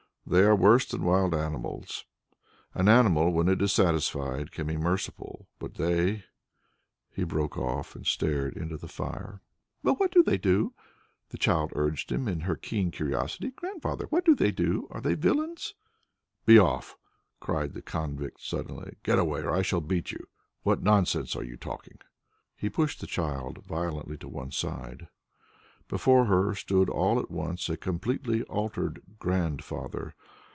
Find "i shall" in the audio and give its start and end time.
19.51-19.81